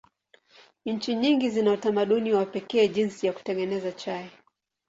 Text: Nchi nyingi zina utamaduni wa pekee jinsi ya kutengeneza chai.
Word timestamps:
Nchi 0.85 1.15
nyingi 1.15 1.49
zina 1.49 1.71
utamaduni 1.73 2.33
wa 2.33 2.45
pekee 2.45 2.87
jinsi 2.87 3.27
ya 3.27 3.33
kutengeneza 3.33 3.91
chai. 3.91 4.31